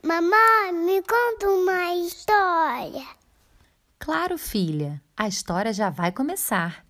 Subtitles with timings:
[0.00, 3.04] Mamãe, me conta uma história.
[3.98, 6.86] Claro, filha, a história já vai começar.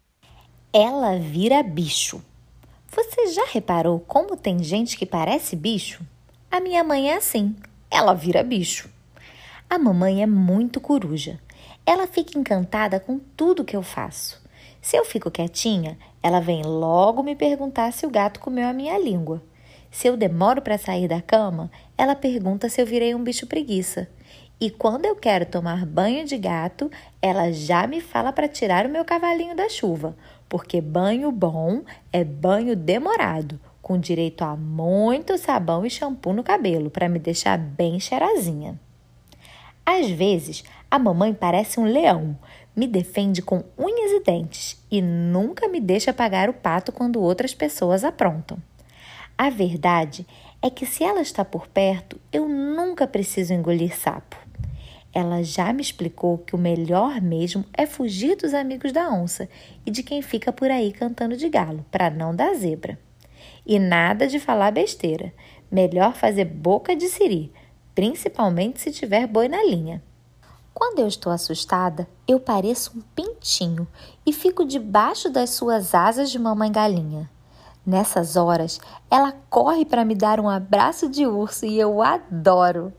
[0.71, 2.23] Ela vira bicho.
[2.87, 6.05] Você já reparou como tem gente que parece bicho?
[6.51, 7.57] A minha mãe é assim,
[7.91, 8.91] ela vira bicho.
[9.71, 11.41] A mamãe é muito coruja.
[11.87, 14.39] Ela fica encantada com tudo que eu faço.
[14.83, 18.99] Se eu fico quietinha, ela vem logo me perguntar se o gato comeu a minha
[18.99, 19.43] língua.
[19.91, 24.09] Se eu demoro para sair da cama, ela pergunta se eu virei um bicho preguiça.
[24.61, 26.91] E quando eu quero tomar banho de gato,
[27.23, 30.17] ela já me fala para tirar o meu cavalinho da chuva,
[30.49, 31.83] porque banho bom
[32.13, 37.57] é banho demorado, com direito a muito sabão e shampoo no cabelo para me deixar
[37.57, 38.79] bem cheirosinha.
[39.87, 42.37] Às vezes, a mamãe parece um leão,
[42.75, 47.55] me defende com unhas e dentes e nunca me deixa pagar o pato quando outras
[47.55, 48.59] pessoas aprontam.
[49.41, 50.27] A verdade
[50.61, 54.37] é que se ela está por perto, eu nunca preciso engolir sapo.
[55.15, 59.49] Ela já me explicou que o melhor mesmo é fugir dos amigos da onça
[59.87, 62.99] e de quem fica por aí cantando de galo, para não dar zebra.
[63.65, 65.33] E nada de falar besteira.
[65.71, 67.53] Melhor fazer boca de siri,
[67.95, 70.03] principalmente se tiver boi na linha.
[70.75, 73.87] Quando eu estou assustada, eu pareço um pintinho
[74.27, 77.31] e fico debaixo das suas asas de mamãe galinha.
[77.85, 82.93] Nessas horas, ela corre para me dar um abraço de urso e eu adoro.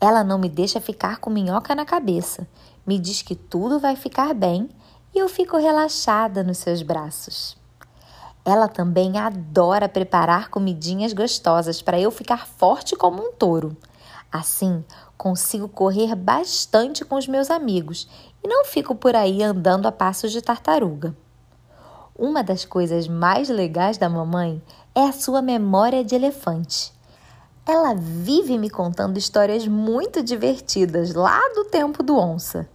[0.00, 2.46] Ela não me deixa ficar com minhoca na cabeça,
[2.86, 4.68] me diz que tudo vai ficar bem
[5.14, 7.56] e eu fico relaxada nos seus braços.
[8.44, 13.76] Ela também adora preparar comidinhas gostosas para eu ficar forte como um touro.
[14.32, 14.84] Assim,
[15.16, 18.08] consigo correr bastante com os meus amigos
[18.42, 21.14] e não fico por aí andando a passos de tartaruga.
[22.20, 24.62] Uma das coisas mais legais da mamãe
[24.94, 26.92] é a sua memória de elefante.
[27.64, 32.68] Ela vive me contando histórias muito divertidas lá do tempo do onça.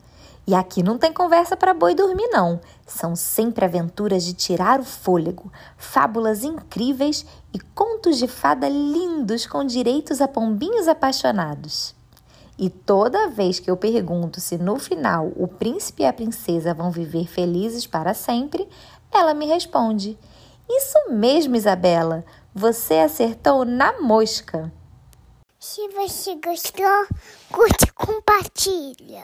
[0.47, 2.59] E aqui não tem conversa para boi dormir, não.
[2.87, 9.63] São sempre aventuras de tirar o fôlego, fábulas incríveis e contos de fada lindos com
[9.63, 11.93] direitos a pombinhos apaixonados.
[12.57, 16.89] E toda vez que eu pergunto se no final o príncipe e a princesa vão
[16.89, 18.65] viver felizes para sempre,
[19.11, 20.17] ela me responde:
[20.69, 24.71] Isso mesmo, Isabela, você acertou na mosca.
[25.59, 27.07] Se você gostou,
[27.51, 29.05] curte e compartilha.